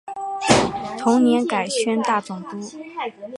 [0.97, 2.59] 同年改宣大总督。